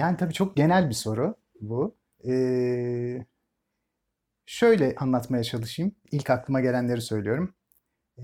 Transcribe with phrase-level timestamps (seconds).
[0.00, 1.96] Yani tabii çok genel bir soru bu.
[2.28, 3.26] Ee,
[4.46, 5.92] şöyle anlatmaya çalışayım.
[6.10, 7.54] İlk aklıma gelenleri söylüyorum.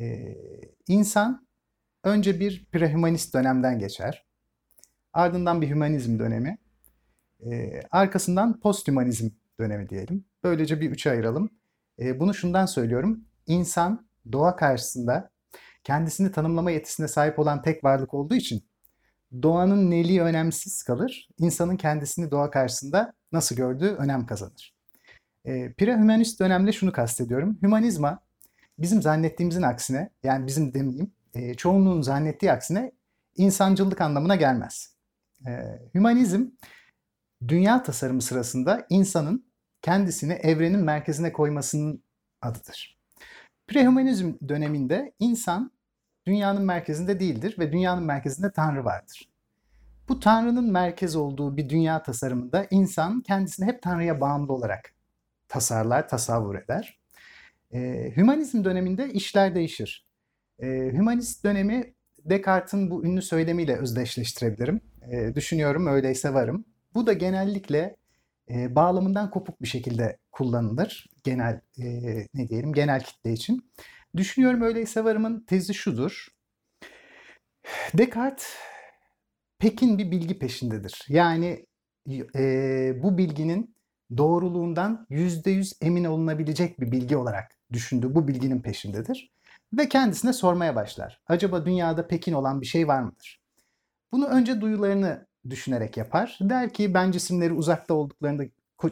[0.00, 0.36] Ee,
[0.88, 1.46] insan
[2.04, 4.26] önce bir prehümanist dönemden geçer.
[5.12, 6.58] Ardından bir hümanizm dönemi.
[7.46, 9.30] Ee, arkasından posthümanizm
[9.60, 10.24] dönemi diyelim.
[10.44, 11.50] Böylece bir üçe ayıralım.
[11.98, 13.24] Ee, bunu şundan söylüyorum.
[13.46, 15.30] İnsan doğa karşısında
[15.84, 18.64] kendisini tanımlama yetisine sahip olan tek varlık olduğu için
[19.42, 21.28] doğanın neliği önemsiz kalır.
[21.38, 24.74] İnsanın kendisini doğa karşısında nasıl gördüğü önem kazanır.
[25.44, 27.58] E, Prehümanist dönemde şunu kastediyorum.
[27.62, 28.20] Hümanizma
[28.78, 32.92] bizim zannettiğimizin aksine, yani bizim demeyeyim, e, çoğunluğun zannettiği aksine
[33.36, 34.96] insancılık anlamına gelmez.
[35.46, 35.50] E,
[35.94, 36.46] hümanizm,
[37.48, 39.46] dünya tasarımı sırasında insanın
[39.82, 42.02] kendisini evrenin merkezine koymasının
[42.42, 42.98] adıdır.
[43.66, 45.75] Prehümanizm döneminde insan
[46.26, 49.28] dünyanın merkezinde değildir ve dünyanın merkezinde Tanrı vardır.
[50.08, 54.94] Bu Tanrı'nın merkez olduğu bir dünya tasarımında insan kendisini hep Tanrı'ya bağımlı olarak
[55.48, 56.98] tasarlar, tasavvur eder.
[57.72, 60.06] E, hümanizm döneminde işler değişir.
[60.58, 64.80] E, hümanist dönemi Descartes'in bu ünlü söylemiyle özdeşleştirebilirim.
[65.10, 66.64] E, düşünüyorum öyleyse varım.
[66.94, 67.96] Bu da genellikle
[68.50, 71.86] e, bağlamından kopuk bir şekilde kullanılır genel e,
[72.34, 73.72] ne diyelim genel kitle için.
[74.16, 76.26] Düşünüyorum öyleyse varımın tezi şudur.
[77.94, 78.46] Descartes
[79.58, 81.04] Pekin bir bilgi peşindedir.
[81.08, 81.66] Yani
[82.36, 83.76] e, bu bilginin
[84.16, 89.32] doğruluğundan yüzde yüz emin olunabilecek bir bilgi olarak düşündüğü bu bilginin peşindedir.
[89.72, 91.20] Ve kendisine sormaya başlar.
[91.26, 93.40] Acaba dünyada Pekin olan bir şey var mıdır?
[94.12, 96.38] Bunu önce duyularını düşünerek yapar.
[96.40, 98.44] Der ki ben cisimleri uzakta olduklarında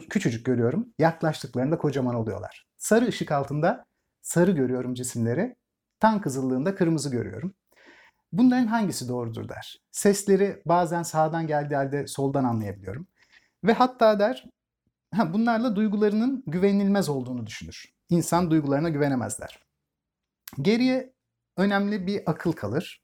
[0.09, 0.93] küçücük görüyorum.
[0.99, 2.67] Yaklaştıklarında kocaman oluyorlar.
[2.77, 3.85] Sarı ışık altında
[4.21, 5.55] sarı görüyorum cisimleri.
[5.99, 7.53] Tan kızıllığında kırmızı görüyorum.
[8.31, 9.81] Bunların hangisi doğrudur der.
[9.91, 13.07] Sesleri bazen sağdan geldiği halde soldan anlayabiliyorum.
[13.63, 14.45] Ve hatta der
[15.33, 17.85] bunlarla duygularının güvenilmez olduğunu düşünür.
[18.09, 19.59] İnsan duygularına güvenemez der.
[20.61, 21.13] Geriye
[21.57, 23.01] önemli bir akıl kalır.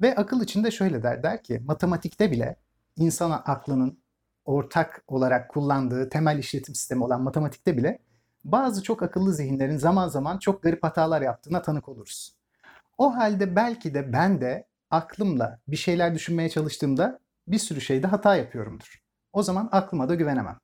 [0.00, 2.56] Ve akıl içinde şöyle der, der ki matematikte bile
[2.96, 3.98] insan aklının
[4.44, 7.98] ortak olarak kullandığı temel işletim sistemi olan matematikte bile
[8.44, 12.34] bazı çok akıllı zihinlerin zaman zaman çok garip hatalar yaptığına tanık oluruz.
[12.98, 18.36] O halde belki de ben de aklımla bir şeyler düşünmeye çalıştığımda bir sürü şeyde hata
[18.36, 19.02] yapıyorumdur.
[19.32, 20.58] O zaman aklıma da güvenemem.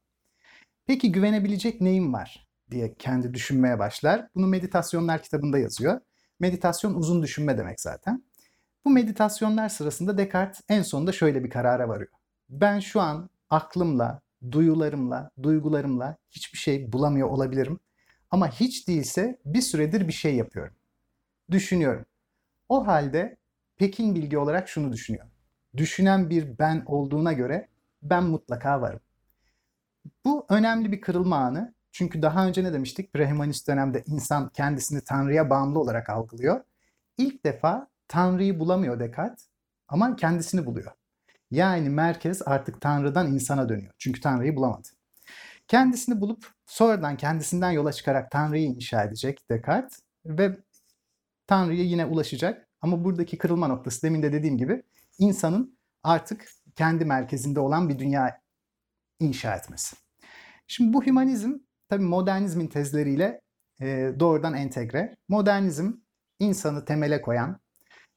[0.87, 4.29] Peki güvenebilecek neyim var diye kendi düşünmeye başlar.
[4.35, 6.01] Bunu meditasyonlar kitabında yazıyor.
[6.41, 8.25] Meditasyon uzun düşünme demek zaten.
[8.87, 12.11] Bu meditasyonlar sırasında Descartes en sonunda şöyle bir karara varıyor.
[12.49, 14.21] Ben şu an aklımla,
[14.51, 17.81] duyularımla, duygularımla hiçbir şey bulamıyor olabilirim.
[18.31, 20.75] Ama hiç değilse bir süredir bir şey yapıyorum.
[21.51, 22.05] Düşünüyorum.
[22.69, 23.37] O halde
[23.77, 25.27] Pekin bilgi olarak şunu düşünüyor.
[25.77, 27.69] Düşünen bir ben olduğuna göre
[28.03, 29.01] ben mutlaka varım.
[30.25, 31.75] Bu önemli bir kırılma anı.
[31.93, 33.13] Çünkü daha önce ne demiştik?
[33.13, 36.61] Prehumanist dönemde insan kendisini Tanrı'ya bağımlı olarak algılıyor.
[37.19, 39.49] İlk defa Tanrı'yı bulamıyor Descartes
[39.89, 40.93] ama kendisini buluyor.
[41.51, 43.95] Yani merkez artık Tanrı'dan insana dönüyor.
[43.99, 44.89] Çünkü Tanrı'yı bulamadı.
[45.69, 50.57] Kendisini bulup sonradan kendisinden yola çıkarak Tanrı'yı inşa edecek Descartes ve
[51.47, 52.69] Tanrı'ya yine ulaşacak.
[52.81, 54.83] Ama buradaki kırılma noktası demin de dediğim gibi
[55.19, 58.41] insanın artık kendi merkezinde olan bir dünya
[59.21, 59.97] inşa etmesi.
[60.67, 61.53] Şimdi bu hümanizm
[61.89, 63.41] tabii modernizmin tezleriyle
[63.81, 65.17] e, doğrudan entegre.
[65.29, 65.93] Modernizm
[66.39, 67.61] insanı temele koyan,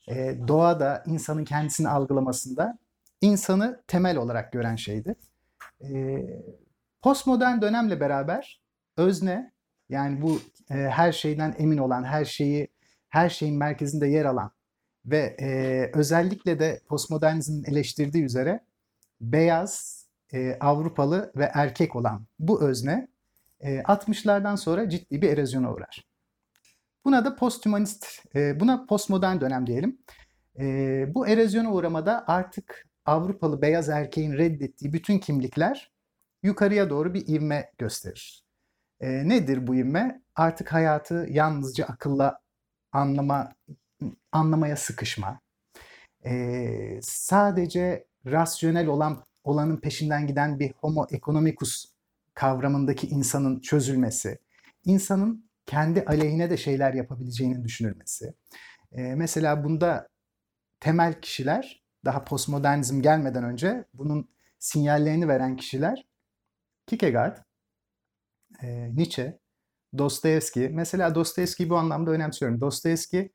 [0.10, 2.78] e, doğada insanın kendisini algılamasında
[3.22, 5.16] insanı temel olarak gören şeydi.
[5.82, 6.20] E,
[7.02, 8.62] postmodern dönemle beraber
[8.98, 9.52] özne
[9.90, 12.68] yani bu e, her şeyden emin olan, her şeyi
[13.10, 14.52] her şeyin merkezinde yer alan
[15.06, 18.60] ve e, özellikle de postmodernizmin eleştirdiği üzere
[19.22, 23.08] beyaz, e, Avrupalı ve erkek olan bu özne
[23.60, 26.09] e, 60'lardan sonra ciddi bir erozyona uğrar.
[27.06, 28.06] Buna da posthumanist,
[28.36, 29.98] e, buna postmodern dönem diyelim.
[30.60, 30.66] E,
[31.16, 35.92] bu erozyona uğramada artık Avrupalı beyaz erkeğin reddettiği bütün kimlikler
[36.44, 38.44] yukarıya doğru bir ivme gösterir.
[39.00, 40.22] E, nedir bu ivme?
[40.36, 42.40] Artık hayatı yalnızca akılla
[42.92, 43.54] anlama
[44.32, 45.40] anlamaya sıkışma.
[46.26, 51.86] E, sadece rasyonel olan olanın peşinden giden bir homo economicus
[52.34, 54.40] kavramındaki insanın çözülmesi,
[54.86, 58.34] insanın kendi aleyhine de şeyler yapabileceğinin düşünülmesi.
[58.92, 60.08] E, mesela bunda
[60.80, 64.30] temel kişiler daha postmodernizm gelmeden önce bunun
[64.60, 66.06] sinyallerini veren kişiler
[66.88, 67.38] Kierkegaard,
[68.62, 69.40] e, Nietzsche,
[69.98, 70.70] Dostoyevski.
[70.74, 72.62] Mesela Dostoyevski'yi bu anlamda önemsiyorum.
[72.62, 73.32] Dostoyevski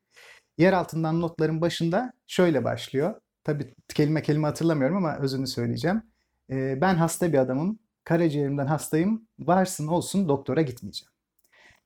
[0.57, 3.21] yer altından notların başında şöyle başlıyor.
[3.43, 6.03] Tabii kelime kelime hatırlamıyorum ama özünü söyleyeceğim.
[6.49, 11.14] E, ben hasta bir adamım, karaciğerimden hastayım, varsın olsun doktora gitmeyeceğim.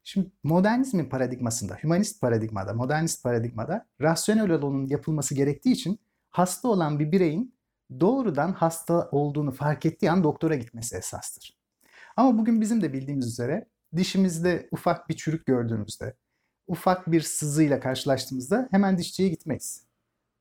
[0.04, 6.00] Şimdi modernizmin paradigmasında, hümanist paradigmada, modernist paradigmada rasyonel olanın yapılması gerektiği için
[6.30, 7.56] hasta olan bir bireyin
[8.00, 11.60] doğrudan hasta olduğunu fark ettiği an doktora gitmesi esastır.
[12.18, 13.66] Ama bugün bizim de bildiğimiz üzere
[13.96, 16.16] dişimizde ufak bir çürük gördüğümüzde,
[16.68, 19.84] ufak bir sızıyla karşılaştığımızda hemen dişçiye gitmeyiz.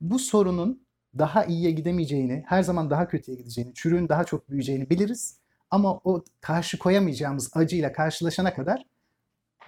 [0.00, 0.86] Bu sorunun
[1.18, 5.38] daha iyiye gidemeyeceğini, her zaman daha kötüye gideceğini, çürüğün daha çok büyüyeceğini biliriz.
[5.70, 8.84] Ama o karşı koyamayacağımız acıyla karşılaşana kadar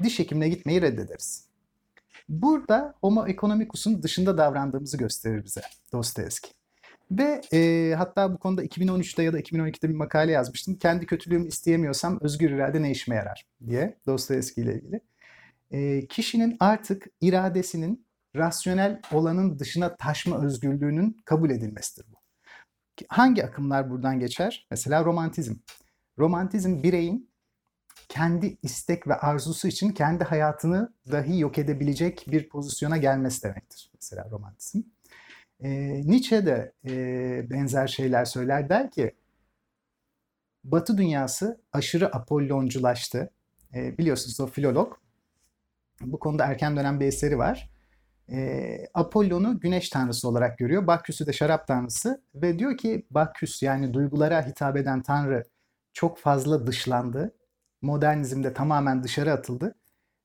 [0.05, 1.51] diş hekimine gitmeyi reddederiz.
[2.29, 5.63] Burada homo economicus'un dışında davrandığımızı gösterir bize
[5.93, 6.51] Dostoyevski.
[7.11, 10.75] Ve e, hatta bu konuda 2013'te ya da 2012'de bir makale yazmıştım.
[10.75, 15.01] Kendi kötülüğümü isteyemiyorsam özgür irade ne işime yarar diye Dostoyevski ile ilgili.
[15.71, 18.07] E, kişinin artık iradesinin
[18.37, 22.17] rasyonel olanın dışına taşma özgürlüğünün kabul edilmesidir bu.
[23.09, 24.67] Hangi akımlar buradan geçer?
[24.71, 25.55] Mesela romantizm.
[26.19, 27.30] Romantizm bireyin
[28.11, 33.91] kendi istek ve arzusu için kendi hayatını dahi yok edebilecek bir pozisyona gelmesi demektir.
[33.95, 34.79] Mesela romantizm.
[35.61, 35.71] E,
[36.11, 38.69] Nietzsche de e, benzer şeyler söyler.
[38.69, 39.15] Der ki
[40.65, 43.31] Batı dünyası aşırı Apollonculaştı.
[43.75, 44.97] E, biliyorsunuz o filolog.
[46.01, 47.71] Bu konuda erken dönem bir eseri var.
[48.33, 50.87] E, Apollon'u güneş tanrısı olarak görüyor.
[50.87, 52.23] Baküs'ü de şarap tanrısı.
[52.35, 55.43] Ve diyor ki Baküs yani duygulara hitap eden tanrı
[55.93, 57.35] çok fazla dışlandı.
[57.83, 59.75] Modernizmde tamamen dışarı atıldı.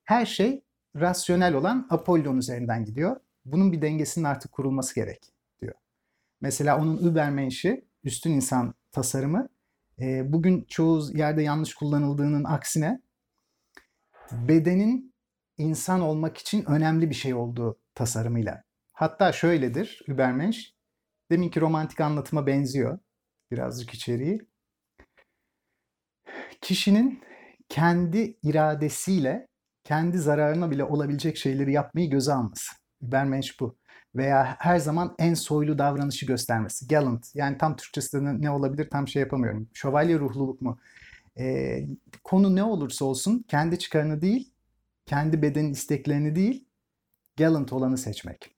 [0.03, 0.63] Her şey
[0.95, 5.73] rasyonel olan Apollon üzerinden gidiyor bunun bir dengesinin artık kurulması gerek diyor.
[6.41, 9.49] Mesela onun Übermensch'i, üstün insan tasarımı
[10.01, 13.01] e, bugün çoğu yerde yanlış kullanıldığının aksine
[14.31, 15.13] bedenin
[15.57, 18.63] insan olmak için önemli bir şey olduğu tasarımıyla.
[18.93, 20.59] Hatta şöyledir Übermensch,
[21.31, 22.99] deminki romantik anlatıma benziyor
[23.51, 24.41] birazcık içeriği.
[26.61, 27.23] Kişinin
[27.69, 29.47] kendi iradesiyle
[29.83, 32.71] kendi zararına bile olabilecek şeyleri yapmayı göze alması.
[33.01, 33.77] Übermensch bu.
[34.15, 36.87] Veya her zaman en soylu davranışı göstermesi.
[36.87, 37.35] Gallant.
[37.35, 39.69] Yani tam Türkçesi de ne olabilir tam şey yapamıyorum.
[39.73, 40.79] Şövalye ruhluluk mu?
[41.39, 41.87] Ee,
[42.23, 44.53] konu ne olursa olsun kendi çıkarını değil,
[45.05, 46.65] kendi bedenin isteklerini değil,
[47.37, 48.55] gallant olanı seçmek.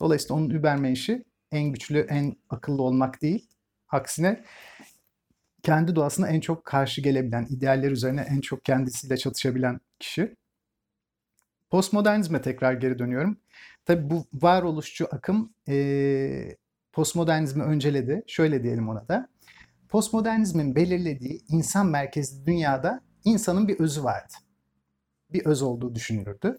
[0.00, 3.48] Dolayısıyla onun Übermensch'i en güçlü, en akıllı olmak değil.
[3.88, 4.44] Aksine
[5.64, 10.36] kendi doğasına en çok karşı gelebilen, idealler üzerine en çok kendisiyle çatışabilen kişi.
[11.70, 13.36] Postmodernizme tekrar geri dönüyorum.
[13.84, 16.56] Tabii bu varoluşçu akım e,
[16.92, 18.22] postmodernizmi önceledi.
[18.26, 19.28] Şöyle diyelim ona da.
[19.88, 24.32] Postmodernizmin belirlediği insan merkezli dünyada insanın bir özü vardı.
[25.30, 26.58] Bir öz olduğu düşünülürdü.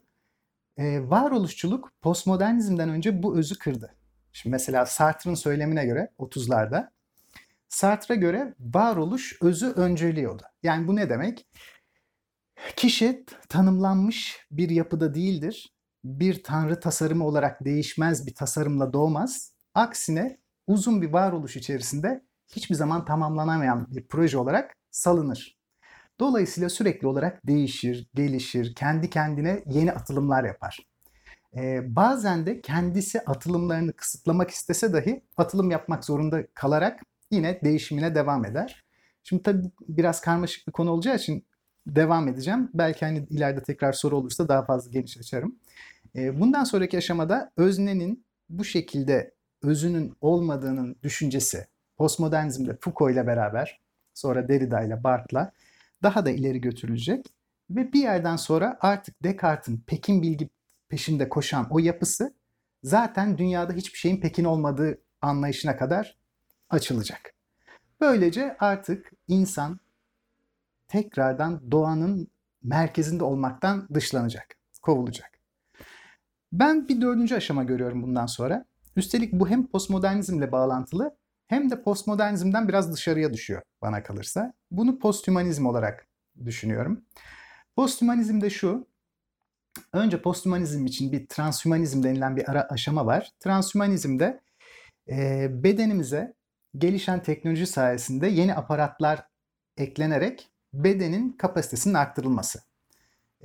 [0.77, 3.95] E, varoluşçuluk postmodernizmden önce bu özü kırdı.
[4.33, 6.94] Şimdi mesela Sartre'ın söylemine göre 30'larda
[7.69, 10.43] Sartre'a göre varoluş özü önceliyordu.
[10.63, 11.47] Yani bu ne demek?
[12.75, 15.75] Kişi tanımlanmış bir yapıda değildir
[16.05, 19.53] bir tanrı tasarımı olarak değişmez bir tasarımla doğmaz.
[19.73, 22.25] Aksine uzun bir varoluş içerisinde
[22.55, 25.57] hiçbir zaman tamamlanamayan bir proje olarak salınır.
[26.19, 30.79] Dolayısıyla sürekli olarak değişir, gelişir, kendi kendine yeni atılımlar yapar.
[31.55, 36.99] Ee, bazen de kendisi atılımlarını kısıtlamak istese dahi atılım yapmak zorunda kalarak
[37.31, 38.83] yine değişimine devam eder.
[39.23, 41.45] Şimdi tabii biraz karmaşık bir konu olacağı için
[41.87, 42.69] devam edeceğim.
[42.73, 45.55] Belki hani ileride tekrar soru olursa daha fazla geniş açarım.
[46.15, 51.67] Ee, bundan sonraki aşamada öznenin bu şekilde özünün olmadığının düşüncesi
[51.97, 53.81] postmodernizmde Foucault ile beraber
[54.13, 55.51] sonra Derrida ile Barthes'la
[56.03, 57.25] daha da ileri götürülecek
[57.69, 60.49] ve bir yerden sonra artık Descartes'in Pekin bilgi
[60.89, 62.33] peşinde koşan o yapısı
[62.83, 66.17] zaten dünyada hiçbir şeyin Pekin olmadığı anlayışına kadar
[66.75, 67.33] açılacak.
[68.01, 69.79] Böylece artık insan
[70.87, 72.27] tekrardan doğanın
[72.63, 75.39] merkezinde olmaktan dışlanacak, kovulacak.
[76.53, 78.65] Ben bir dördüncü aşama görüyorum bundan sonra.
[78.95, 81.17] Üstelik bu hem postmodernizmle bağlantılı
[81.47, 84.53] hem de postmodernizmden biraz dışarıya düşüyor bana kalırsa.
[84.71, 86.07] Bunu posthumanizm olarak
[86.45, 87.05] düşünüyorum.
[87.75, 88.87] Posthumanizm de şu,
[89.93, 93.31] önce posthumanizm için bir transhumanizm denilen bir ara aşama var.
[93.39, 94.41] Transhumanizmde
[95.09, 96.33] e, bedenimize
[96.77, 99.27] gelişen teknoloji sayesinde yeni aparatlar
[99.77, 102.59] eklenerek bedenin kapasitesinin arttırılması.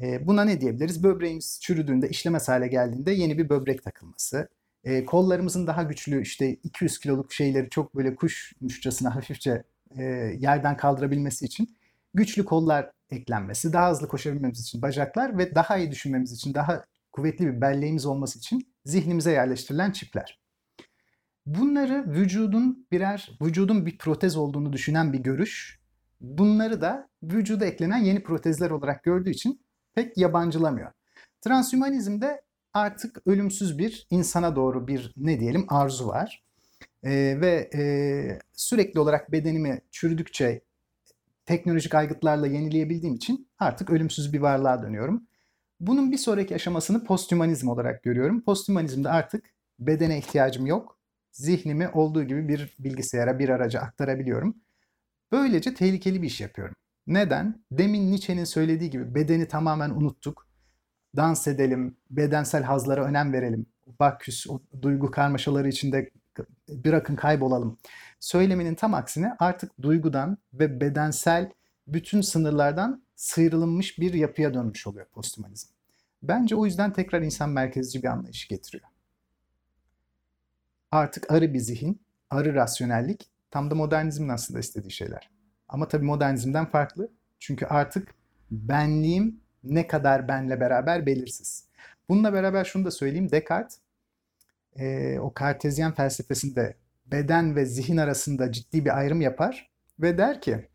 [0.02, 1.02] E, buna ne diyebiliriz?
[1.02, 4.48] Böbreğimiz çürüdüğünde, işlemez hale geldiğinde yeni bir böbrek takılması.
[4.84, 9.62] E, kollarımızın daha güçlü işte 200 kiloluk şeyleri çok böyle kuşmuşçasına hafifçe
[9.98, 10.02] e,
[10.38, 11.76] yerden kaldırabilmesi için
[12.14, 17.46] güçlü kollar eklenmesi, daha hızlı koşabilmemiz için bacaklar ve daha iyi düşünmemiz için, daha kuvvetli
[17.46, 20.39] bir belleğimiz olması için zihnimize yerleştirilen çipler.
[21.58, 25.80] Bunları vücudun birer, vücudun bir protez olduğunu düşünen bir görüş,
[26.20, 29.60] bunları da vücuda eklenen yeni protezler olarak gördüğü için
[29.94, 30.92] pek yabancılamıyor.
[31.40, 32.42] Transhümanizmde
[32.74, 36.44] artık ölümsüz bir insana doğru bir ne diyelim arzu var.
[37.04, 37.82] Ee, ve e,
[38.52, 40.62] sürekli olarak bedenimi çürüdükçe
[41.46, 45.26] teknolojik aygıtlarla yenileyebildiğim için artık ölümsüz bir varlığa dönüyorum.
[45.80, 48.40] Bunun bir sonraki aşamasını posthumanizm olarak görüyorum.
[48.40, 49.44] Posthumanizmde artık
[49.78, 50.99] bedene ihtiyacım yok.
[51.32, 54.56] Zihnimi olduğu gibi bir bilgisayara, bir araca aktarabiliyorum.
[55.32, 56.74] Böylece tehlikeli bir iş yapıyorum.
[57.06, 57.64] Neden?
[57.72, 60.46] Demin Nietzsche'nin söylediği gibi bedeni tamamen unuttuk.
[61.16, 63.66] Dans edelim, bedensel hazlara önem verelim.
[64.00, 66.10] Baküs, o duygu karmaşaları içinde
[66.68, 67.78] bırakın kaybolalım.
[68.20, 71.52] Söyleminin tam aksine artık duygudan ve bedensel
[71.86, 75.68] bütün sınırlardan sıyrılmış bir yapıya dönmüş oluyor posthumanizm.
[76.22, 78.89] Bence o yüzden tekrar insan merkezci bir anlayış getiriyor.
[80.90, 85.30] Artık arı bir zihin, arı rasyonellik tam da modernizmin aslında istediği şeyler.
[85.68, 87.08] Ama tabii modernizmden farklı.
[87.38, 88.14] Çünkü artık
[88.50, 91.64] benliğim ne kadar benle beraber belirsiz.
[92.08, 93.30] Bununla beraber şunu da söyleyeyim.
[93.30, 93.80] Descartes
[94.76, 100.68] e, o kartezyen felsefesinde beden ve zihin arasında ciddi bir ayrım yapar ve der ki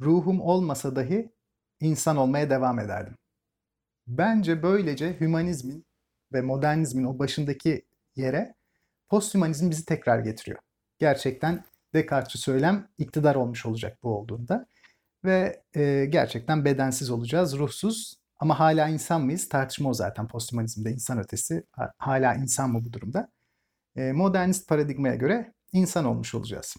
[0.00, 1.32] ruhum olmasa dahi
[1.80, 3.14] insan olmaya devam ederdim.
[4.06, 5.86] Bence böylece hümanizmin
[6.32, 7.82] ve modernizmin o başındaki
[8.16, 8.54] yere
[9.08, 10.58] posthümanizm bizi tekrar getiriyor.
[10.98, 14.66] Gerçekten Descartes'çi söylem iktidar olmuş olacak bu olduğunda.
[15.24, 19.48] Ve e, gerçekten bedensiz olacağız, ruhsuz ama hala insan mıyız?
[19.48, 21.64] Tartışma o zaten posthumanizmde insan ötesi.
[21.98, 23.28] Hala insan mı bu durumda?
[23.96, 26.76] E, modernist paradigmaya göre insan olmuş olacağız.